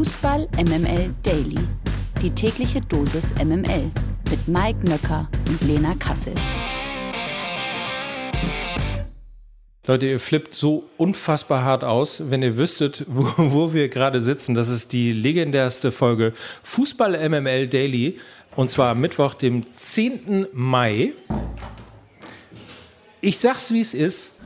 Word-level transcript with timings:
Fußball 0.00 0.48
MML 0.56 1.14
Daily. 1.22 1.58
Die 2.22 2.30
tägliche 2.30 2.80
Dosis 2.80 3.34
MML 3.34 3.90
mit 4.30 4.48
Mike 4.48 4.78
Nöcker 4.88 5.28
und 5.46 5.62
Lena 5.64 5.94
Kassel. 5.98 6.32
Leute, 9.86 10.06
ihr 10.06 10.18
flippt 10.18 10.54
so 10.54 10.84
unfassbar 10.96 11.64
hart 11.64 11.84
aus, 11.84 12.30
wenn 12.30 12.42
ihr 12.42 12.56
wüsstet, 12.56 13.04
wo, 13.08 13.26
wo 13.36 13.74
wir 13.74 13.90
gerade 13.90 14.22
sitzen. 14.22 14.54
Das 14.54 14.70
ist 14.70 14.94
die 14.94 15.12
legendärste 15.12 15.92
Folge 15.92 16.32
Fußball 16.62 17.28
MML 17.28 17.68
Daily. 17.68 18.18
Und 18.56 18.70
zwar 18.70 18.92
am 18.92 19.02
Mittwoch, 19.02 19.34
dem 19.34 19.64
10. 19.76 20.46
Mai. 20.54 21.12
Ich 23.20 23.38
sag's, 23.38 23.70
wie 23.70 23.82
es 23.82 23.92
ist. 23.92 24.36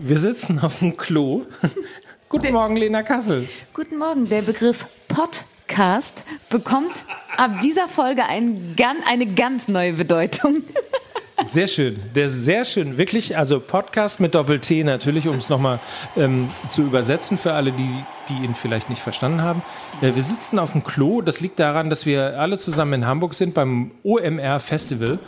Wir 0.00 0.18
sitzen 0.18 0.58
auf 0.58 0.80
dem 0.80 0.96
Klo. 0.96 1.46
Guten 2.30 2.52
Morgen, 2.52 2.76
Lena 2.76 3.02
Kassel. 3.02 3.48
Guten 3.72 3.96
Morgen. 3.96 4.28
Der 4.28 4.42
Begriff 4.42 4.84
Podcast 5.08 6.22
bekommt 6.50 7.06
ab 7.38 7.60
dieser 7.62 7.88
Folge 7.88 8.26
ein, 8.26 8.76
eine 9.08 9.26
ganz 9.26 9.66
neue 9.66 9.94
Bedeutung. 9.94 10.56
Sehr 11.46 11.68
schön, 11.68 12.00
der 12.16 12.28
sehr 12.28 12.64
schön, 12.64 12.98
wirklich, 12.98 13.38
also 13.38 13.60
Podcast 13.60 14.18
mit 14.18 14.34
Doppel-T 14.34 14.82
natürlich, 14.82 15.28
um 15.28 15.36
es 15.36 15.48
nochmal 15.48 15.78
ähm, 16.16 16.50
zu 16.68 16.82
übersetzen 16.82 17.38
für 17.38 17.52
alle, 17.52 17.70
die, 17.70 18.04
die 18.28 18.44
ihn 18.44 18.56
vielleicht 18.56 18.90
nicht 18.90 19.00
verstanden 19.00 19.40
haben. 19.40 19.62
Äh, 20.02 20.16
wir 20.16 20.22
sitzen 20.24 20.58
auf 20.58 20.72
dem 20.72 20.82
Klo, 20.82 21.22
das 21.22 21.38
liegt 21.38 21.60
daran, 21.60 21.90
dass 21.90 22.06
wir 22.06 22.40
alle 22.40 22.58
zusammen 22.58 22.92
in 22.94 23.06
Hamburg 23.06 23.34
sind 23.34 23.54
beim 23.54 23.92
OMR 24.02 24.58
Festival, 24.58 25.20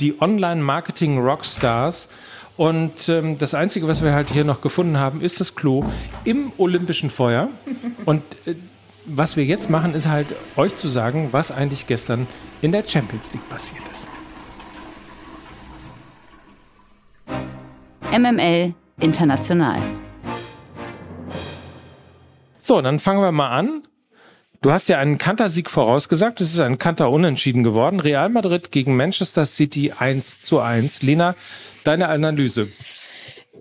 die 0.00 0.20
Online-Marketing 0.20 1.18
Rockstars. 1.18 2.10
Und 2.56 3.08
ähm, 3.08 3.36
das 3.38 3.54
Einzige, 3.54 3.88
was 3.88 4.02
wir 4.04 4.12
halt 4.12 4.30
hier 4.30 4.44
noch 4.44 4.60
gefunden 4.60 4.98
haben, 4.98 5.20
ist 5.20 5.40
das 5.40 5.56
Klo 5.56 5.84
im 6.24 6.52
Olympischen 6.56 7.10
Feuer. 7.10 7.48
Und 8.04 8.22
äh, 8.46 8.54
was 9.06 9.36
wir 9.36 9.44
jetzt 9.44 9.70
machen, 9.70 9.94
ist 9.94 10.06
halt 10.06 10.28
euch 10.56 10.76
zu 10.76 10.88
sagen, 10.88 11.28
was 11.32 11.50
eigentlich 11.50 11.86
gestern 11.86 12.26
in 12.62 12.72
der 12.72 12.84
Champions 12.86 13.32
League 13.32 13.48
passiert 13.48 13.82
ist. 13.90 14.08
MML 18.16 18.74
International. 19.00 19.80
So, 22.58 22.80
dann 22.80 23.00
fangen 23.00 23.20
wir 23.20 23.32
mal 23.32 23.50
an. 23.50 23.82
Du 24.64 24.72
hast 24.72 24.88
ja 24.88 24.98
einen 24.98 25.18
Kantersieg 25.18 25.68
vorausgesagt. 25.68 26.40
Es 26.40 26.54
ist 26.54 26.60
ein 26.60 26.78
Kanter 26.78 27.10
unentschieden 27.10 27.64
geworden. 27.64 28.00
Real 28.00 28.30
Madrid 28.30 28.72
gegen 28.72 28.96
Manchester 28.96 29.44
City 29.44 29.92
1 29.92 30.40
zu 30.40 30.58
1. 30.58 31.02
Lena, 31.02 31.36
deine 31.84 32.08
Analyse. 32.08 32.68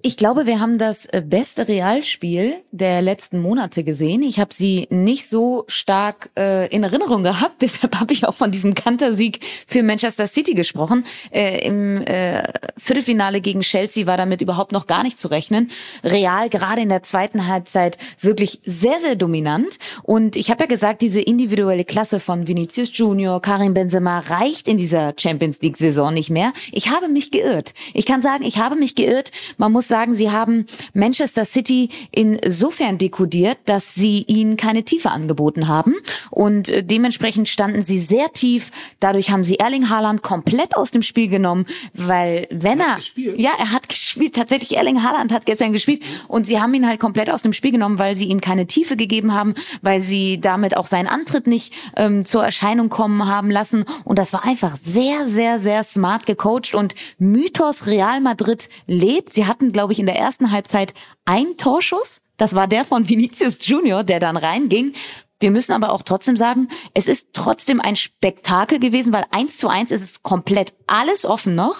Ich 0.05 0.17
glaube, 0.17 0.45
wir 0.45 0.59
haben 0.59 0.77
das 0.77 1.05
äh, 1.05 1.23
beste 1.25 1.69
Realspiel 1.69 2.55
der 2.71 3.01
letzten 3.01 3.41
Monate 3.41 3.85
gesehen. 3.85 4.21
Ich 4.21 4.37
habe 4.37 4.53
sie 4.53 4.85
nicht 4.89 5.29
so 5.29 5.63
stark 5.69 6.29
äh, 6.37 6.67
in 6.75 6.83
Erinnerung 6.83 7.23
gehabt, 7.23 7.55
deshalb 7.61 7.97
habe 7.97 8.11
ich 8.11 8.27
auch 8.27 8.33
von 8.33 8.51
diesem 8.51 8.73
Kantersieg 8.73 9.39
für 9.65 9.81
Manchester 9.81 10.27
City 10.27 10.55
gesprochen. 10.55 11.05
Äh, 11.31 11.65
Im 11.65 12.01
äh, 12.01 12.43
Viertelfinale 12.75 13.39
gegen 13.39 13.61
Chelsea 13.61 14.05
war 14.05 14.17
damit 14.17 14.41
überhaupt 14.41 14.73
noch 14.73 14.87
gar 14.87 15.03
nicht 15.03 15.21
zu 15.21 15.29
rechnen. 15.29 15.71
Real 16.03 16.49
gerade 16.49 16.81
in 16.81 16.89
der 16.89 17.03
zweiten 17.03 17.47
Halbzeit 17.47 17.97
wirklich 18.19 18.59
sehr, 18.65 18.99
sehr 18.99 19.15
dominant. 19.15 19.79
Und 20.01 20.35
ich 20.35 20.51
habe 20.51 20.65
ja 20.65 20.67
gesagt, 20.67 21.01
diese 21.01 21.21
individuelle 21.21 21.85
Klasse 21.85 22.19
von 22.19 22.45
Vinicius 22.45 22.89
Junior, 22.91 23.41
Karim 23.41 23.73
Benzema 23.73 24.19
reicht 24.19 24.67
in 24.67 24.77
dieser 24.77 25.13
Champions 25.17 25.61
League-Saison 25.61 26.13
nicht 26.13 26.29
mehr. 26.29 26.51
Ich 26.73 26.89
habe 26.89 27.07
mich 27.07 27.31
geirrt. 27.31 27.73
Ich 27.93 28.05
kann 28.05 28.21
sagen, 28.21 28.43
ich 28.43 28.57
habe 28.57 28.75
mich 28.75 28.95
geirrt. 28.95 29.31
Man 29.55 29.71
muss 29.71 29.92
sagen, 29.93 30.15
sie 30.15 30.31
haben 30.31 30.65
Manchester 30.95 31.45
City 31.45 31.89
insofern 32.09 32.97
dekodiert, 32.97 33.59
dass 33.65 33.93
sie 33.93 34.23
ihnen 34.23 34.57
keine 34.57 34.81
Tiefe 34.81 35.11
angeboten 35.11 35.67
haben. 35.67 35.93
Und 36.31 36.67
äh, 36.69 36.83
dementsprechend 36.83 37.47
standen 37.47 37.83
sie 37.83 37.99
sehr 37.99 38.33
tief. 38.33 38.71
Dadurch 38.99 39.29
haben 39.29 39.43
sie 39.43 39.59
Erling 39.59 39.91
Haaland 39.91 40.23
komplett 40.23 40.75
aus 40.75 40.89
dem 40.89 41.03
Spiel 41.03 41.27
genommen, 41.27 41.67
weil 41.93 42.47
wenn 42.49 42.79
er, 42.79 42.97
er 42.97 43.39
ja, 43.39 43.51
er 43.59 43.71
hat 43.71 43.87
gespielt, 43.87 44.33
tatsächlich 44.33 44.75
Erling 44.75 45.03
Haaland 45.03 45.31
hat 45.31 45.45
gestern 45.45 45.73
gespielt. 45.73 46.01
Und 46.27 46.47
sie 46.47 46.59
haben 46.59 46.73
ihn 46.73 46.87
halt 46.87 46.99
komplett 46.99 47.29
aus 47.29 47.43
dem 47.43 47.53
Spiel 47.53 47.71
genommen, 47.71 47.99
weil 47.99 48.17
sie 48.17 48.25
ihm 48.25 48.41
keine 48.41 48.65
Tiefe 48.65 48.97
gegeben 48.97 49.31
haben, 49.35 49.53
weil 49.83 49.99
sie 49.99 50.41
damit 50.41 50.75
auch 50.75 50.87
seinen 50.87 51.07
Antritt 51.07 51.45
nicht 51.45 51.71
ähm, 51.97 52.25
zur 52.25 52.43
Erscheinung 52.43 52.89
kommen 52.89 53.27
haben 53.27 53.51
lassen. 53.51 53.85
Und 54.05 54.17
das 54.17 54.33
war 54.33 54.43
einfach 54.43 54.75
sehr, 54.75 55.27
sehr, 55.27 55.59
sehr 55.59 55.83
smart 55.83 56.25
gecoacht. 56.25 56.73
Und 56.73 56.95
Mythos 57.19 57.85
Real 57.85 58.21
Madrid 58.21 58.69
lebt. 58.87 59.33
Sie 59.33 59.45
hatten, 59.45 59.71
glaube 59.71 59.82
glaube 59.83 59.91
ich, 59.91 59.99
in 59.99 60.05
der 60.05 60.15
ersten 60.15 60.51
Halbzeit 60.51 60.93
ein 61.25 61.57
Torschuss. 61.57 62.21
Das 62.37 62.55
war 62.55 62.67
der 62.67 62.85
von 62.85 63.09
Vinicius 63.09 63.57
Junior, 63.67 64.05
der 64.05 64.21
dann 64.21 64.37
reinging. 64.37 64.93
Wir 65.41 65.51
müssen 65.51 65.73
aber 65.73 65.91
auch 65.91 66.03
trotzdem 66.03 66.37
sagen, 66.37 66.69
es 66.93 67.09
ist 67.09 67.33
trotzdem 67.33 67.81
ein 67.81 67.97
Spektakel 67.97 68.79
gewesen, 68.79 69.11
weil 69.11 69.25
eins 69.31 69.57
zu 69.57 69.67
eins 69.67 69.91
ist 69.91 70.01
es 70.01 70.23
komplett 70.23 70.73
alles 70.87 71.25
offen 71.25 71.55
noch. 71.55 71.75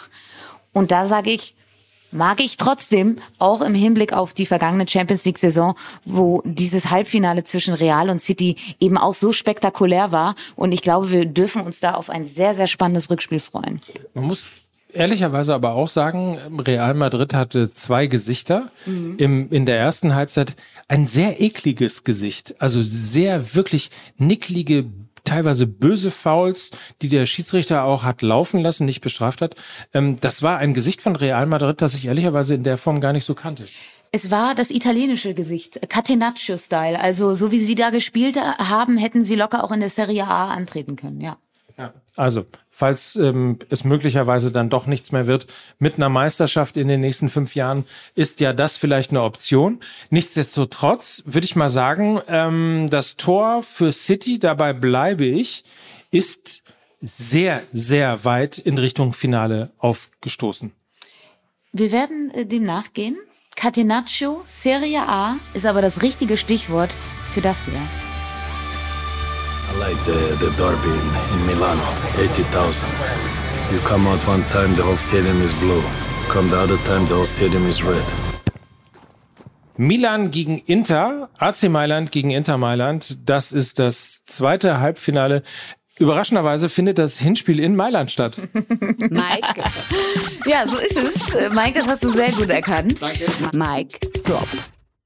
Und 0.74 0.92
da 0.92 1.06
sage 1.06 1.32
ich, 1.32 1.56
mag 2.12 2.42
ich 2.42 2.58
trotzdem, 2.58 3.20
auch 3.40 3.62
im 3.62 3.74
Hinblick 3.74 4.12
auf 4.12 4.34
die 4.34 4.48
vergangene 4.48 4.86
Champions 4.86 5.24
League 5.24 5.38
Saison, 5.38 5.74
wo 6.04 6.42
dieses 6.44 6.90
Halbfinale 6.90 7.46
zwischen 7.46 7.74
Real 7.74 8.10
und 8.10 8.20
City 8.20 8.58
eben 8.82 8.98
auch 8.98 9.14
so 9.14 9.32
spektakulär 9.32 10.12
war. 10.12 10.36
Und 10.58 10.74
ich 10.74 10.82
glaube, 10.82 11.10
wir 11.10 11.26
dürfen 11.26 11.62
uns 11.62 11.80
da 11.80 11.94
auf 11.94 12.10
ein 12.10 12.26
sehr, 12.26 12.54
sehr 12.54 12.68
spannendes 12.68 13.10
Rückspiel 13.10 13.40
freuen. 13.40 13.80
Man 14.14 14.26
muss 14.26 14.50
ehrlicherweise 14.94 15.54
aber 15.54 15.74
auch 15.74 15.90
sagen, 15.90 16.38
Real 16.60 16.94
Madrid 16.94 17.34
hatte 17.34 17.70
zwei 17.72 18.08
Gesichter. 18.08 18.72
Mhm. 18.86 19.16
Im, 19.18 19.50
in 19.52 19.66
der 19.66 19.78
ersten 19.78 20.16
Halbzeit 20.16 20.56
ein 20.88 21.08
sehr 21.08 21.42
ekliges 21.42 22.04
Gesicht. 22.04 22.56
Also 22.60 22.82
sehr 22.84 23.56
wirklich 23.56 23.92
nicklige, 24.18 24.86
teilweise 25.24 25.68
böse 25.68 26.12
Fouls, 26.12 26.72
die 27.02 27.10
der 27.10 27.26
Schiedsrichter 27.26 27.84
auch 27.84 28.04
hat 28.04 28.22
laufen 28.22 28.62
lassen, 28.62 28.86
nicht 28.86 29.02
bestraft 29.02 29.42
hat. 29.42 29.56
Ähm, 29.94 30.18
das 30.20 30.42
war 30.42 30.58
ein 30.58 30.74
Gesicht 30.74 31.02
von 31.02 31.16
Real 31.16 31.46
Madrid, 31.46 31.82
das 31.82 31.94
ich 31.96 32.06
ehrlicherweise 32.06 32.56
in 32.56 32.64
der 32.64 32.78
Form 32.78 33.02
gar 33.02 33.14
nicht 33.14 33.26
so 33.26 33.34
kannte. 33.34 33.66
Es 34.12 34.30
war 34.30 34.54
das 34.54 34.70
italienische 34.70 35.34
Gesicht, 35.34 35.90
Catenaccio-Style. 35.90 37.00
Also 37.00 37.34
so 37.34 37.52
wie 37.52 37.60
sie 37.60 37.74
da 37.74 37.90
gespielt 37.90 38.38
haben, 38.38 38.98
hätten 38.98 39.24
sie 39.24 39.36
locker 39.36 39.64
auch 39.64 39.72
in 39.72 39.80
der 39.80 39.90
Serie 39.90 40.28
A 40.28 40.54
antreten 40.54 40.96
können, 40.96 41.20
ja. 41.20 41.38
Ja. 41.78 41.94
Also, 42.16 42.46
falls 42.74 43.16
ähm, 43.16 43.60
es 43.70 43.84
möglicherweise 43.84 44.52
dann 44.52 44.70
doch 44.70 44.88
nichts 44.88 45.12
mehr 45.12 45.28
wird 45.28 45.48
mit 45.78 45.96
einer 45.96 46.10
Meisterschaft 46.10 46.76
in 46.76 46.88
den 46.88 47.02
nächsten 47.02 47.30
fünf 47.30 47.56
Jahren, 47.56 47.86
ist 48.16 48.40
ja 48.40 48.52
das 48.52 48.78
vielleicht 48.78 49.12
eine 49.12 49.22
Option. 49.22 49.80
Nichtsdestotrotz 50.10 51.22
würde 51.26 51.46
ich 51.46 51.56
mal 51.56 51.70
sagen, 51.70 52.20
ähm, 52.28 52.88
das 52.90 53.16
Tor 53.16 53.62
für 53.62 53.92
City, 53.92 54.40
dabei 54.40 54.74
bleibe 54.74 55.24
ich, 55.24 55.64
ist 56.12 56.64
sehr, 57.00 57.62
sehr 57.72 58.26
weit 58.26 58.58
in 58.58 58.78
Richtung 58.78 59.14
Finale 59.14 59.72
aufgestoßen. 59.78 60.72
Wir 61.72 61.92
werden 61.92 62.32
äh, 62.32 62.46
dem 62.46 62.64
nachgehen. 62.64 63.18
Catenaccio 63.56 64.42
Serie 64.46 65.08
A 65.08 65.38
ist 65.54 65.68
aber 65.68 65.82
das 65.82 66.02
richtige 66.02 66.38
Stichwort 66.38 66.96
für 67.30 67.42
das 67.42 67.66
hier. 67.66 68.03
I 69.70 69.78
like 69.78 69.98
the, 70.06 70.36
the 70.40 70.52
derby 70.58 70.90
in, 70.90 71.40
in 71.40 71.48
Milano, 71.48 71.84
80,000. 72.18 72.88
You 73.72 73.80
come 73.80 74.08
out 74.08 74.26
one 74.28 74.44
time, 74.50 74.76
the 74.76 74.84
whole 74.84 74.98
stadium 74.98 75.42
is 75.42 75.54
blue. 75.56 75.82
You 75.82 76.28
come 76.30 76.50
the 76.50 76.58
other 76.60 76.78
time, 76.86 77.08
the 77.08 77.16
whole 77.16 77.26
stadium 77.26 77.66
is 77.68 77.84
red. 77.84 78.04
Milan 79.78 80.30
gegen 80.30 80.60
Inter, 80.60 81.30
AC 81.40 81.64
Mailand 81.70 82.12
gegen 82.12 82.30
Inter 82.30 82.58
Mailand. 82.58 83.18
Das 83.26 83.52
ist 83.52 83.80
das 83.80 84.24
zweite 84.26 84.80
Halbfinale. 84.80 85.42
Überraschenderweise 85.98 86.70
findet 86.70 87.00
das 87.00 87.18
Hinspiel 87.18 87.60
in 87.60 87.76
Mailand 87.76 88.12
statt. 88.12 88.38
Mike. 88.54 89.64
ja, 90.46 90.68
so 90.68 90.78
ist 90.78 90.98
es. 90.98 91.54
Mike, 91.56 91.80
das 91.80 91.88
hast 91.88 92.04
du 92.04 92.10
sehr 92.10 92.32
gut 92.32 92.50
erkannt. 92.50 93.02
Danke. 93.02 93.26
Mike, 93.54 94.00
drop. 94.24 94.48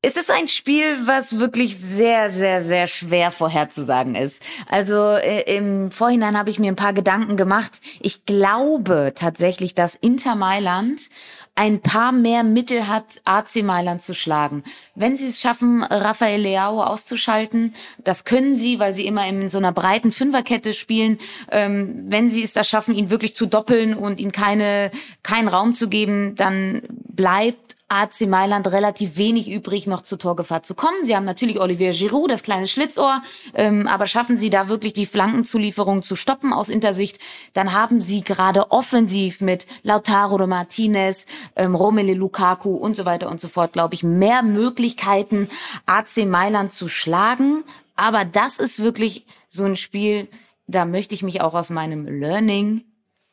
Es 0.07 0.15
ist 0.15 0.31
ein 0.31 0.47
Spiel, 0.47 0.85
was 1.03 1.37
wirklich 1.37 1.77
sehr, 1.77 2.31
sehr, 2.31 2.63
sehr 2.63 2.87
schwer 2.87 3.29
vorherzusagen 3.29 4.15
ist. 4.15 4.41
Also 4.65 4.95
äh, 4.95 5.41
im 5.53 5.91
Vorhinein 5.91 6.37
habe 6.37 6.49
ich 6.49 6.59
mir 6.59 6.71
ein 6.71 6.77
paar 6.77 6.93
Gedanken 6.93 7.35
gemacht. 7.35 7.81
Ich 7.99 8.25
glaube 8.25 9.11
tatsächlich, 9.13 9.75
dass 9.75 9.95
Inter 9.95 10.35
Mailand 10.35 11.09
ein 11.55 11.81
paar 11.81 12.13
mehr 12.13 12.45
Mittel 12.45 12.87
hat, 12.87 13.21
AC 13.25 13.63
Mailand 13.63 14.01
zu 14.01 14.13
schlagen. 14.13 14.63
Wenn 14.95 15.17
sie 15.17 15.27
es 15.27 15.41
schaffen, 15.41 15.83
Rafael 15.83 16.39
Leao 16.39 16.83
auszuschalten, 16.83 17.75
das 18.01 18.23
können 18.23 18.55
sie, 18.55 18.79
weil 18.79 18.93
sie 18.93 19.07
immer 19.07 19.27
in 19.27 19.49
so 19.49 19.57
einer 19.57 19.73
breiten 19.73 20.13
Fünferkette 20.13 20.71
spielen. 20.71 21.17
Ähm, 21.51 22.05
wenn 22.07 22.29
sie 22.29 22.43
es 22.43 22.53
da 22.53 22.63
schaffen, 22.63 22.95
ihn 22.95 23.09
wirklich 23.09 23.35
zu 23.35 23.45
doppeln 23.45 23.93
und 23.93 24.21
ihm 24.21 24.31
keine, 24.31 24.89
keinen 25.21 25.49
Raum 25.49 25.73
zu 25.73 25.89
geben, 25.89 26.37
dann 26.37 26.81
bleibt 27.09 27.76
AC 27.89 28.27
Mailand 28.27 28.67
relativ 28.71 29.17
wenig 29.17 29.49
übrig, 29.49 29.87
noch 29.87 30.01
zur 30.01 30.19
Torgefahr 30.19 30.63
zu 30.63 30.75
kommen. 30.75 31.03
Sie 31.03 31.15
haben 31.15 31.25
natürlich 31.25 31.59
Olivier 31.59 31.91
Giroud, 31.91 32.29
das 32.29 32.43
kleine 32.43 32.67
Schlitzohr, 32.67 33.21
ähm, 33.53 33.87
aber 33.87 34.07
schaffen 34.07 34.37
sie 34.37 34.49
da 34.49 34.67
wirklich 34.67 34.93
die 34.93 35.05
Flankenzulieferung 35.05 36.03
zu 36.03 36.15
stoppen 36.15 36.53
aus 36.53 36.69
Intersicht, 36.69 37.19
dann 37.53 37.73
haben 37.73 38.01
sie 38.01 38.21
gerade 38.21 38.71
offensiv 38.71 39.41
mit 39.41 39.67
Lautaro 39.83 40.45
Martinez, 40.47 41.25
ähm, 41.55 41.75
Romelu 41.75 42.13
Lukaku 42.13 42.75
und 42.75 42.95
so 42.95 43.05
weiter 43.05 43.29
und 43.29 43.39
so 43.39 43.47
fort, 43.47 43.73
glaube 43.73 43.95
ich, 43.95 44.03
mehr 44.03 44.43
Möglichkeiten, 44.43 45.49
AC 45.85 46.25
Mailand 46.25 46.71
zu 46.71 46.89
schlagen. 46.89 47.63
Aber 47.95 48.25
das 48.25 48.59
ist 48.59 48.81
wirklich 48.81 49.25
so 49.49 49.63
ein 49.63 49.75
Spiel, 49.75 50.27
da 50.67 50.85
möchte 50.85 51.15
ich 51.15 51.23
mich 51.23 51.41
auch 51.41 51.53
aus 51.53 51.69
meinem 51.69 52.05
Learning 52.05 52.83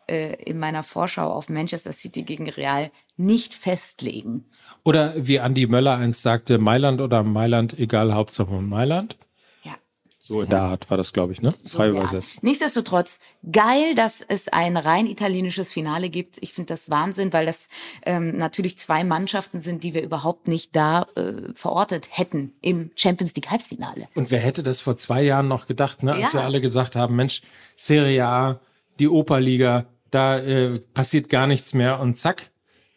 äh, 0.07 0.35
in 0.43 0.59
meiner 0.59 0.83
Vorschau 0.83 1.31
auf 1.33 1.49
Manchester 1.49 1.93
City 1.93 2.23
gegen 2.23 2.49
Real 2.49 2.91
nicht 3.17 3.55
festlegen. 3.55 4.45
Oder 4.85 5.15
wie 5.17 5.41
Andi 5.41 5.67
Möller 5.67 5.97
einst 5.97 6.23
sagte, 6.23 6.59
Mailand 6.59 7.01
oder 7.01 7.23
Mailand, 7.23 7.79
egal, 7.79 8.13
Hauptsache 8.15 8.51
Mailand. 8.61 9.17
Ja. 9.63 9.77
So 10.19 10.41
in 10.43 10.49
der 10.51 10.63
Art 10.63 10.91
war 10.91 10.97
das, 10.97 11.13
glaube 11.13 11.33
ich, 11.33 11.41
ne? 11.43 11.55
Frei 11.65 11.87
Ja. 11.87 11.93
übersetzt. 11.93 12.43
Nichtsdestotrotz, 12.43 13.21
geil, 13.53 13.95
dass 13.95 14.21
es 14.21 14.49
ein 14.49 14.77
rein 14.77 15.07
italienisches 15.07 15.73
Finale 15.73 16.09
gibt. 16.11 16.39
Ich 16.41 16.53
finde 16.55 16.73
das 16.75 16.91
Wahnsinn, 16.91 17.33
weil 17.33 17.47
das 17.47 17.69
ähm, 18.05 18.37
natürlich 18.37 18.79
zwei 18.79 19.05
Mannschaften 19.05 19.61
sind, 19.61 19.85
die 19.85 19.95
wir 19.95 20.03
überhaupt 20.03 20.49
nicht 20.49 20.75
da 20.75 21.07
äh, 21.15 21.53
verortet 21.55 22.09
hätten 22.11 22.55
im 22.63 22.91
Champions 22.97 23.35
League 23.37 23.51
Halbfinale. 23.51 24.09
Und 24.15 24.31
wer 24.33 24.41
hätte 24.41 24.63
das 24.65 24.81
vor 24.81 24.97
zwei 24.97 25.23
Jahren 25.23 25.47
noch 25.47 25.67
gedacht, 25.67 26.03
ne? 26.03 26.15
als 26.15 26.33
Ja. 26.33 26.41
wir 26.41 26.45
alle 26.45 26.61
gesagt 26.61 26.97
haben, 26.97 27.15
Mensch, 27.15 27.43
Serie 27.77 28.27
A, 28.27 28.61
die 28.99 29.09
Operliga, 29.09 29.87
da 30.15 30.39
äh, 30.39 30.79
passiert 30.79 31.29
gar 31.29 31.47
nichts 31.47 31.75
mehr 31.75 32.01
und 32.01 32.19
zack, 32.19 32.51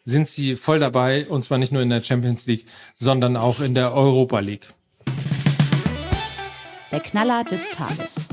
sind 0.04 0.28
sie 0.28 0.56
voll 0.56 0.78
dabei 0.78 1.26
und 1.28 1.42
zwar 1.42 1.58
nicht 1.58 1.72
nur 1.72 1.82
in 1.82 1.90
der 1.90 2.02
Champions 2.02 2.46
League, 2.46 2.66
sondern 2.94 3.36
auch 3.36 3.60
in 3.60 3.74
der 3.74 3.92
Europa 3.92 4.38
League. 4.38 4.68
Der 6.90 7.00
Knaller 7.00 7.44
des 7.44 7.68
Tages. 7.70 8.28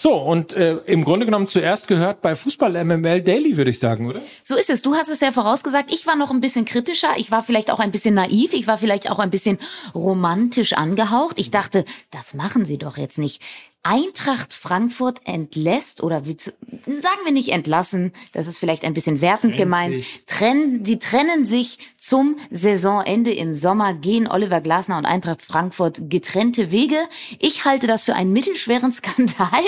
So, 0.00 0.14
und 0.14 0.52
äh, 0.52 0.76
im 0.86 1.02
Grunde 1.02 1.26
genommen 1.26 1.48
zuerst 1.48 1.88
gehört 1.88 2.22
bei 2.22 2.36
Fußball 2.36 2.84
MML 2.84 3.20
Daily, 3.20 3.56
würde 3.56 3.72
ich 3.72 3.80
sagen, 3.80 4.06
oder? 4.06 4.22
So 4.44 4.54
ist 4.54 4.70
es. 4.70 4.80
Du 4.80 4.94
hast 4.94 5.08
es 5.08 5.18
ja 5.18 5.32
vorausgesagt. 5.32 5.92
Ich 5.92 6.06
war 6.06 6.14
noch 6.14 6.30
ein 6.30 6.40
bisschen 6.40 6.64
kritischer. 6.64 7.08
Ich 7.16 7.32
war 7.32 7.42
vielleicht 7.42 7.68
auch 7.72 7.80
ein 7.80 7.90
bisschen 7.90 8.14
naiv. 8.14 8.52
Ich 8.52 8.68
war 8.68 8.78
vielleicht 8.78 9.10
auch 9.10 9.18
ein 9.18 9.30
bisschen 9.30 9.58
romantisch 9.96 10.74
angehaucht. 10.74 11.36
Ich 11.40 11.50
dachte, 11.50 11.84
das 12.12 12.32
machen 12.32 12.64
sie 12.64 12.78
doch 12.78 12.96
jetzt 12.96 13.18
nicht. 13.18 13.42
Eintracht 13.84 14.54
Frankfurt 14.54 15.20
entlässt 15.24 16.02
oder 16.02 16.26
wie 16.26 16.36
zu, 16.36 16.50
sagen 16.50 17.20
wir 17.24 17.32
nicht 17.32 17.50
entlassen, 17.50 18.12
das 18.32 18.46
ist 18.46 18.58
vielleicht 18.58 18.84
ein 18.84 18.92
bisschen 18.92 19.20
wertend 19.20 19.56
gemeint. 19.56 19.94
sich. 19.94 20.24
Trennen, 20.26 20.82
die 20.82 20.98
trennen 20.98 21.46
sich 21.46 21.78
zum 21.96 22.38
Saisonende 22.50 23.32
im 23.32 23.54
Sommer, 23.54 23.94
gehen 23.94 24.26
Oliver 24.26 24.60
Glasner 24.60 24.98
und 24.98 25.06
Eintracht 25.06 25.42
Frankfurt 25.42 26.10
getrennte 26.10 26.70
Wege. 26.72 26.96
Ich 27.38 27.64
halte 27.64 27.86
das 27.86 28.02
für 28.02 28.14
einen 28.14 28.32
mittelschweren 28.32 28.92
Skandal, 28.98 29.64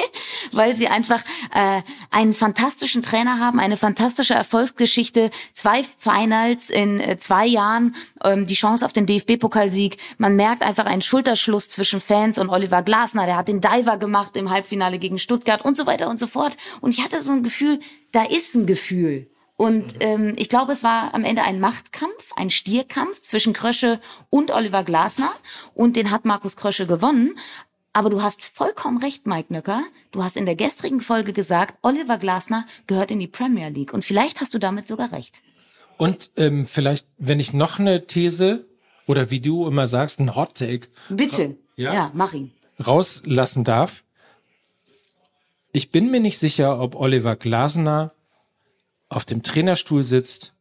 weil 0.51 0.77
sie 0.77 0.89
einfach 0.89 1.23
äh, 1.55 1.83
einen 2.11 2.35
fantastischen 2.35 3.03
Trainer 3.03 3.39
haben, 3.39 3.61
eine 3.61 3.77
fantastische 3.77 4.35
Erfolgsgeschichte, 4.35 5.31
zwei 5.55 5.85
Finals 5.99 6.69
in 6.69 7.01
äh, 7.01 7.19
zwei 7.19 7.47
Jahren, 7.47 7.95
ähm, 8.25 8.47
die 8.47 8.55
Chance 8.55 8.85
auf 8.85 8.93
den 8.93 9.07
DFB-Pokalsieg. 9.07 9.99
Man 10.19 10.35
merkt 10.35 10.63
einfach 10.63 10.87
einen 10.87 11.03
Schulterschluss 11.03 11.69
zwischen 11.69 12.01
Fans 12.01 12.39
und 12.39 12.51
Oliver 12.51 12.83
Glasner, 12.83 13.27
der 13.27 13.37
hat 13.37 13.49
den 13.49 13.61
Diver 13.61 14.00
gemacht 14.01 14.37
im 14.37 14.51
Halbfinale 14.51 14.99
gegen 14.99 15.19
Stuttgart 15.19 15.65
und 15.65 15.77
so 15.77 15.87
weiter 15.87 16.11
und 16.11 16.19
so 16.19 16.27
fort. 16.27 16.57
Und 16.81 16.93
ich 16.93 17.05
hatte 17.05 17.23
so 17.23 17.31
ein 17.31 17.45
Gefühl, 17.45 17.79
da 18.11 18.25
ist 18.25 18.57
ein 18.57 18.67
Gefühl. 18.67 19.31
Und 19.57 19.97
ähm, 20.01 20.33
ich 20.37 20.49
glaube, 20.49 20.73
es 20.73 20.83
war 20.83 21.13
am 21.13 21.23
Ende 21.23 21.43
ein 21.43 21.61
Machtkampf, 21.61 22.33
ein 22.35 22.49
Stierkampf 22.49 23.21
zwischen 23.21 23.53
Krösche 23.53 24.01
und 24.31 24.51
Oliver 24.51 24.85
Glasner. 24.85 25.31
Und 25.75 25.97
den 25.97 26.11
hat 26.11 26.25
Markus 26.25 26.57
Krösche 26.57 26.87
gewonnen. 26.87 27.39
Aber 27.93 28.09
du 28.09 28.23
hast 28.23 28.43
vollkommen 28.43 29.03
recht, 29.03 29.27
Mike 29.27 29.53
Nöcker. 29.53 29.83
Du 30.13 30.25
hast 30.25 30.37
in 30.37 30.47
der 30.47 30.57
gestrigen 30.57 31.01
Folge 31.01 31.33
gesagt, 31.33 31.79
Oliver 31.83 32.19
Glasner 32.19 32.67
gehört 32.87 33.11
in 33.11 33.19
die 33.19 33.29
Premier 33.29 33.69
League. 33.69 33.93
Und 33.93 34.05
vielleicht 34.05 34.41
hast 34.41 34.55
du 34.55 34.59
damit 34.59 34.89
sogar 34.89 35.13
recht. 35.13 35.43
Und 35.99 36.31
ähm, 36.37 36.65
vielleicht, 36.65 37.07
wenn 37.19 37.39
ich 37.39 37.53
noch 37.53 37.79
eine 37.79 38.07
These 38.07 38.67
oder 39.07 39.31
wie 39.31 39.41
du 39.41 39.67
immer 39.67 39.89
sagst, 39.89 40.21
ein 40.21 40.35
Hot 40.37 40.55
Take 40.55 40.89
Bitte. 41.11 41.59
Ja? 41.77 41.93
ja 41.93 42.11
mach 42.15 42.33
ihn. 42.33 42.53
Rauslassen 42.85 43.65
darf. 43.65 44.05
Ich 45.73 45.91
bin 45.91 46.11
mir 46.11 46.21
nicht 46.21 46.39
sicher, 46.39 46.81
ob 46.81 46.95
Oliver 46.95 47.37
Glasner 47.37 48.13
auf 49.09 49.25
dem 49.25 49.43
Trainerstuhl 49.43 50.05
sitzt, 50.05 50.55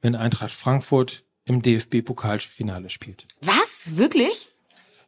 wenn 0.00 0.14
Eintracht 0.14 0.52
Frankfurt 0.52 1.24
im 1.44 1.62
DFB-Pokalfinale 1.62 2.90
spielt. 2.90 3.26
Was? 3.40 3.96
Wirklich? 3.96 4.52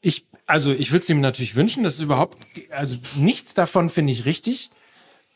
Ich, 0.00 0.26
also 0.46 0.72
ich 0.72 0.92
würde 0.92 1.02
es 1.02 1.08
ihm 1.08 1.20
natürlich 1.20 1.56
wünschen, 1.56 1.84
das 1.84 1.94
ist 1.94 2.02
überhaupt, 2.02 2.38
also 2.70 2.96
nichts 3.16 3.54
davon 3.54 3.88
finde 3.88 4.12
ich 4.12 4.24
richtig, 4.24 4.70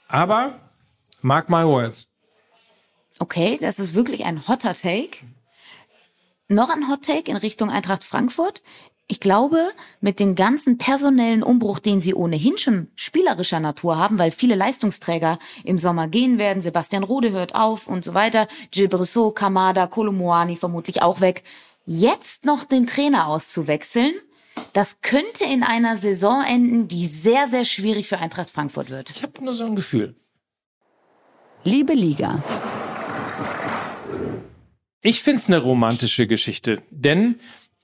aber 0.09 0.61
mark 1.23 1.49
my 1.49 1.65
words. 1.65 2.11
Okay, 3.19 3.59
das 3.61 3.79
ist 3.79 3.95
wirklich 3.95 4.25
ein 4.25 4.47
hotter 4.47 4.75
Take. 4.75 5.19
Noch 6.49 6.71
ein 6.71 6.89
Hot 6.89 7.03
Take 7.05 7.31
in 7.31 7.37
Richtung 7.37 7.71
Eintracht 7.71 8.05
Frankfurt. 8.05 8.63
Ich 9.11 9.21
glaube, 9.21 9.71
mit 10.03 10.21
dem 10.21 10.35
ganzen 10.35 10.77
personellen 10.77 11.43
Umbruch, 11.43 11.79
den 11.79 12.03
sie 12.03 12.13
ohnehin 12.13 12.59
schon 12.59 12.89
spielerischer 12.95 13.59
Natur 13.59 13.97
haben, 13.97 14.19
weil 14.19 14.31
viele 14.31 14.55
Leistungsträger 14.55 15.39
im 15.65 15.79
Sommer 15.79 16.09
gehen 16.09 16.39
werden, 16.39 16.61
Sebastian 16.61 17.05
Rode 17.05 17.31
hört 17.31 17.55
auf 17.55 17.89
und 17.89 18.05
so 18.05 18.13
weiter, 18.13 18.47
Gil 18.71 18.87
Brissot, 18.87 19.35
Kamada, 19.35 19.87
Kolomoani 19.87 20.57
vermutlich 20.57 21.01
auch 21.01 21.23
weg, 21.23 21.43
jetzt 21.87 22.45
noch 22.45 22.65
den 22.65 22.87
Trainer 22.87 23.29
auszuwechseln, 23.29 24.13
das 24.75 25.01
könnte 25.01 25.45
in 25.45 25.63
einer 25.63 25.97
Saison 25.97 26.45
enden, 26.47 26.87
die 26.87 27.07
sehr, 27.07 27.47
sehr 27.47 27.65
schwierig 27.65 28.09
für 28.09 28.19
Eintracht 28.19 28.51
Frankfurt 28.51 28.91
wird. 28.91 29.09
Ich 29.09 29.23
habe 29.23 29.43
nur 29.43 29.55
so 29.55 29.65
ein 29.65 29.75
Gefühl. 29.75 30.17
Liebe 31.65 31.95
Liga. 31.95 32.43
Ich 35.01 35.23
find's 35.23 35.49
eine 35.49 35.63
romantische 35.63 36.27
Geschichte, 36.27 36.83
denn 36.91 37.37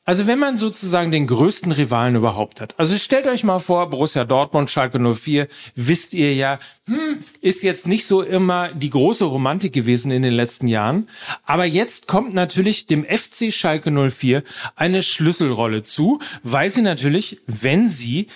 also 0.05 0.27
wenn 0.27 0.39
man 0.39 0.57
sozusagen 0.57 1.11
den 1.11 1.27
größten 1.27 1.73
Rivalen 1.73 2.17
überhaupt 2.17 2.61
hat. 2.61 2.79
Also 2.79 2.97
stellt 2.97 3.27
euch 3.27 3.43
mal 3.43 3.59
vor, 3.59 3.89
Borussia 3.89 4.25
Dortmund, 4.25 4.71
Schalke 4.71 4.99
04, 4.99 5.49
wisst 5.75 6.13
ihr 6.13 6.35
ja, 6.35 6.59
hm, 6.87 7.21
ist 7.41 7.63
jetzt 7.63 7.87
nicht 7.87 8.07
so 8.07 8.23
immer 8.23 8.69
die 8.69 8.91
große 8.91 9.25
Romantik 9.25 9.73
gewesen 9.73 10.11
in 10.11 10.23
den 10.23 10.35
letzten 10.35 10.69
Jahren. 10.69 11.09
Aber 11.45 11.65
jetzt 11.65 12.07
kommt 12.07 12.35
natürlich 12.35 12.87
dem 12.87 13.05
FC 13.05 13.53
Schalke 13.53 13.91
04 13.91 14.43
eine 14.77 15.03
Schlüsselrolle 15.03 15.83
zu, 15.83 16.19
weil 16.43 16.71
sie 16.71 16.83
natürlich, 16.83 17.41
wenn 17.47 17.89
sie 17.89 18.29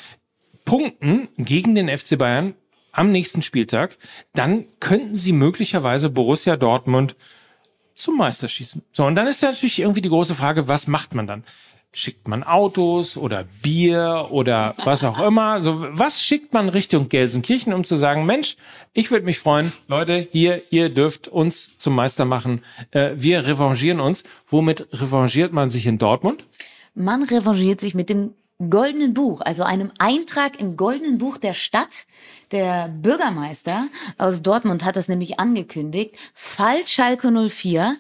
punkten 0.65 1.29
gegen 1.37 1.75
den 1.75 1.89
FC 1.89 2.17
Bayern 2.19 2.55
am 2.93 3.13
nächsten 3.13 3.43
Spieltag, 3.43 3.97
dann 4.33 4.65
könnten 4.81 5.15
sie 5.15 5.33
möglicherweise 5.33 6.11
Borussia 6.11 6.57
Dortmund 6.57 7.15
zum 7.99 8.17
Meister 8.17 8.49
schießen. 8.49 8.83
So, 8.93 9.05
und 9.05 9.17
dann 9.17 9.27
ist 9.27 9.43
natürlich 9.43 9.81
irgendwie 9.81 10.01
die 10.01 10.09
große 10.09 10.35
Frage, 10.35 10.69
was 10.69 10.87
macht 10.87 11.15
man 11.15 11.27
dann? 11.27 11.45
Schickt 11.91 12.29
man 12.29 12.45
Autos 12.45 13.17
oder 13.17 13.45
Bier 13.63 14.29
oder 14.31 14.75
was 14.85 15.05
auch 15.05 15.21
immer? 15.21 15.63
So, 15.63 15.87
was 15.91 16.23
schickt 16.23 16.53
man 16.53 16.69
Richtung 16.69 17.09
Gelsenkirchen, 17.09 17.73
um 17.73 17.83
zu 17.83 17.97
sagen, 17.97 18.27
Mensch, 18.27 18.57
ich 18.93 19.11
würde 19.11 19.25
mich 19.25 19.39
freuen, 19.39 19.73
Leute, 19.89 20.29
hier, 20.31 20.63
ihr 20.71 20.91
dürft 20.91 21.29
uns 21.29 21.79
zum 21.79 21.95
Meister 21.95 22.25
machen. 22.25 22.63
Äh, 22.91 23.13
wir 23.17 23.47
revanchieren 23.47 24.01
uns. 24.01 24.25
Womit 24.49 24.87
revanchiert 24.93 25.53
man 25.53 25.71
sich 25.71 25.87
in 25.87 25.99
Dortmund? 25.99 26.45
Man 26.95 27.23
revanchiert 27.23 27.81
sich 27.81 27.95
mit 27.95 28.11
dem 28.11 28.35
Goldenen 28.59 29.15
Buch, 29.15 29.41
also 29.41 29.63
einem 29.63 29.93
Eintrag 29.99 30.59
im 30.59 30.77
Goldenen 30.77 31.19
Buch 31.19 31.39
der 31.39 31.55
Stadt. 31.55 32.07
Der 32.51 32.89
Bürgermeister 32.89 33.87
aus 34.17 34.43
Dortmund 34.43 34.85
hat 34.85 34.97
das 34.97 35.07
nämlich 35.07 35.39
angekündigt. 35.39 36.17
Falls 36.35 36.91
Schalke 36.91 37.31
04 37.31 37.97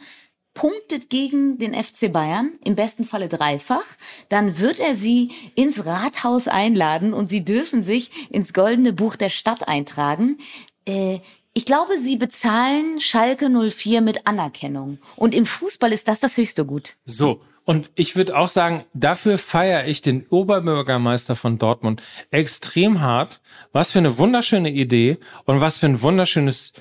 punktet 0.54 1.10
gegen 1.10 1.58
den 1.58 1.74
FC 1.74 2.12
Bayern, 2.12 2.58
im 2.64 2.74
besten 2.74 3.04
Falle 3.04 3.28
dreifach, 3.28 3.84
dann 4.28 4.58
wird 4.58 4.80
er 4.80 4.96
sie 4.96 5.30
ins 5.54 5.86
Rathaus 5.86 6.48
einladen 6.48 7.14
und 7.14 7.28
sie 7.28 7.44
dürfen 7.44 7.84
sich 7.84 8.28
ins 8.28 8.52
Goldene 8.52 8.92
Buch 8.92 9.14
der 9.14 9.30
Stadt 9.30 9.68
eintragen. 9.68 10.38
Äh, 10.84 11.20
ich 11.54 11.66
glaube, 11.66 11.98
sie 11.98 12.16
bezahlen 12.16 13.00
Schalke 13.00 13.48
04 13.48 14.00
mit 14.00 14.26
Anerkennung. 14.26 14.98
Und 15.14 15.36
im 15.36 15.46
Fußball 15.46 15.92
ist 15.92 16.08
das 16.08 16.18
das 16.18 16.36
höchste 16.36 16.64
Gut. 16.64 16.96
So. 17.04 17.40
Und 17.68 17.90
ich 17.96 18.16
würde 18.16 18.34
auch 18.34 18.48
sagen, 18.48 18.86
dafür 18.94 19.36
feiere 19.36 19.88
ich 19.88 20.00
den 20.00 20.26
Oberbürgermeister 20.26 21.36
von 21.36 21.58
Dortmund 21.58 22.02
extrem 22.30 23.02
hart. 23.02 23.42
Was 23.72 23.90
für 23.90 23.98
eine 23.98 24.16
wunderschöne 24.16 24.70
Idee 24.70 25.18
und 25.44 25.60
was 25.60 25.76
für 25.76 25.84
ein 25.84 26.00
wunderschönes 26.00 26.72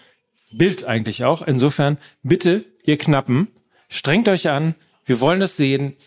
Bild 0.50 0.86
eigentlich 0.86 1.25
auch. 1.25 1.41
Insofern, 1.41 1.98
bitte, 2.24 2.63
ihr 2.86 2.98
Knappen, 2.98 3.50
strengt 3.89 4.29
euch 4.29 4.48
an. 4.48 4.75
Wir 5.03 5.20
wollen 5.20 5.41
es 5.41 5.58
sehen 5.58 5.98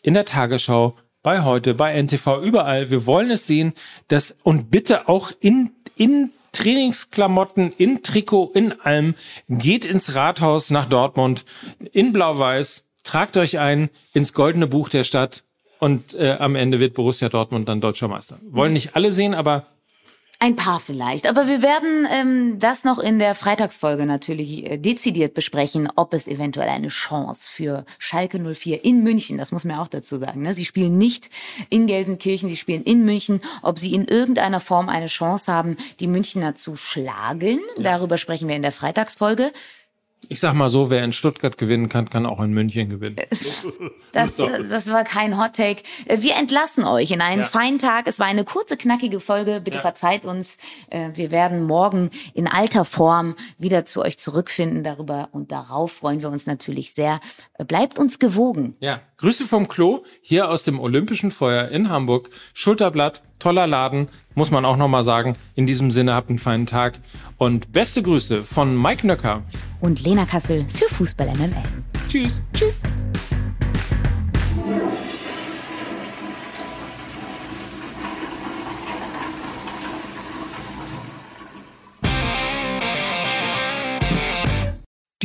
in 0.00 0.14
der 0.14 0.24
Tagesschau, 0.24 0.96
bei 1.22 1.42
heute, 1.42 1.74
bei 1.74 1.92
NTV, 1.92 2.40
überall. 2.42 2.88
Wir 2.88 3.04
wollen 3.04 3.30
es 3.30 3.46
sehen, 3.46 3.74
dass, 4.08 4.34
und 4.42 4.70
bitte 4.70 5.06
auch 5.06 5.32
in, 5.40 5.72
in 5.96 6.30
Trainingsklamotten, 6.52 7.72
in 7.72 8.02
Trikot, 8.02 8.52
in 8.54 8.72
allem, 8.80 9.16
geht 9.50 9.84
ins 9.84 10.14
Rathaus 10.14 10.70
nach 10.70 10.88
Dortmund, 10.88 11.44
in 11.92 12.14
Blau-Weiß, 12.14 12.83
tragt 13.04 13.36
euch 13.36 13.58
ein 13.58 13.90
ins 14.12 14.32
goldene 14.32 14.66
Buch 14.66 14.88
der 14.88 15.04
Stadt 15.04 15.44
und 15.78 16.14
äh, 16.14 16.32
am 16.40 16.56
Ende 16.56 16.80
wird 16.80 16.94
Borussia 16.94 17.28
Dortmund 17.28 17.68
dann 17.68 17.80
deutscher 17.80 18.08
Meister. 18.08 18.38
Wollen 18.50 18.72
nicht 18.72 18.96
alle 18.96 19.12
sehen, 19.12 19.34
aber 19.34 19.66
Ein 20.38 20.56
paar 20.56 20.80
vielleicht. 20.80 21.28
Aber 21.28 21.46
wir 21.46 21.62
werden 21.62 22.06
ähm, 22.10 22.58
das 22.58 22.84
noch 22.84 22.98
in 22.98 23.18
der 23.18 23.34
Freitagsfolge 23.34 24.06
natürlich 24.06 24.68
äh, 24.68 24.78
dezidiert 24.78 25.34
besprechen, 25.34 25.88
ob 25.94 26.14
es 26.14 26.26
eventuell 26.26 26.68
eine 26.68 26.88
Chance 26.88 27.50
für 27.50 27.84
Schalke 27.98 28.38
04 28.38 28.84
in 28.84 29.02
München, 29.02 29.38
das 29.38 29.52
muss 29.52 29.64
man 29.64 29.78
auch 29.78 29.88
dazu 29.88 30.16
sagen. 30.16 30.42
Ne? 30.42 30.54
Sie 30.54 30.64
spielen 30.64 30.96
nicht 30.98 31.30
in 31.70 31.86
Gelsenkirchen, 31.86 32.48
sie 32.48 32.56
spielen 32.56 32.82
in 32.82 33.04
München, 33.04 33.40
ob 33.62 33.78
sie 33.78 33.94
in 33.94 34.06
irgendeiner 34.06 34.60
Form 34.60 34.88
eine 34.88 35.06
Chance 35.06 35.52
haben, 35.52 35.76
die 36.00 36.08
Münchner 36.08 36.54
zu 36.54 36.76
schlagen. 36.76 37.60
Ja. 37.76 37.82
Darüber 37.82 38.18
sprechen 38.18 38.48
wir 38.48 38.56
in 38.56 38.62
der 38.62 38.72
Freitagsfolge. 38.72 39.52
Ich 40.28 40.40
sag 40.40 40.54
mal 40.54 40.68
so, 40.68 40.90
wer 40.90 41.04
in 41.04 41.12
Stuttgart 41.12 41.58
gewinnen 41.58 41.88
kann, 41.88 42.10
kann 42.10 42.26
auch 42.26 42.40
in 42.40 42.52
München 42.52 42.88
gewinnen. 42.88 43.16
Das, 44.12 44.36
das 44.36 44.92
war 44.92 45.02
kein 45.02 45.36
Hot 45.40 45.54
Take. 45.54 45.82
Wir 46.06 46.36
entlassen 46.36 46.84
euch 46.84 47.10
in 47.10 47.20
einen 47.20 47.42
ja. 47.42 47.48
feinen 47.48 47.80
Tag. 47.80 48.06
Es 48.06 48.20
war 48.20 48.26
eine 48.26 48.44
kurze, 48.44 48.76
knackige 48.76 49.18
Folge. 49.18 49.60
Bitte 49.60 49.78
ja. 49.78 49.82
verzeiht 49.82 50.24
uns. 50.24 50.56
Äh, 50.88 51.10
wir 51.14 51.32
werden 51.32 51.64
morgen 51.64 52.10
in 52.32 52.46
alter 52.46 52.84
Form 52.84 53.34
wieder 53.58 53.86
zu 53.86 54.02
euch 54.02 54.16
zurückfinden. 54.16 54.84
Darüber 54.84 55.30
und 55.32 55.50
darauf 55.50 55.92
freuen 55.92 56.22
wir 56.22 56.30
uns 56.30 56.46
natürlich 56.46 56.94
sehr. 56.94 57.18
Bleibt 57.66 57.98
uns 57.98 58.20
gewogen. 58.20 58.76
Ja. 58.78 59.00
Grüße 59.24 59.46
vom 59.46 59.68
Klo 59.68 60.02
hier 60.20 60.50
aus 60.50 60.64
dem 60.64 60.78
Olympischen 60.78 61.30
Feuer 61.30 61.68
in 61.68 61.88
Hamburg. 61.88 62.28
Schulterblatt, 62.52 63.22
toller 63.38 63.66
Laden, 63.66 64.08
muss 64.34 64.50
man 64.50 64.66
auch 64.66 64.76
nochmal 64.76 65.02
sagen. 65.02 65.32
In 65.54 65.66
diesem 65.66 65.90
Sinne 65.92 66.12
habt 66.12 66.28
einen 66.28 66.38
feinen 66.38 66.66
Tag 66.66 66.98
und 67.38 67.72
beste 67.72 68.02
Grüße 68.02 68.44
von 68.44 68.76
Mike 68.78 69.06
Nöcker 69.06 69.42
und 69.80 70.04
Lena 70.04 70.26
Kassel 70.26 70.66
für 70.68 70.94
Fußball 70.94 71.28
MML. 71.28 71.54
Tschüss. 72.06 72.42
Tschüss. 72.52 72.82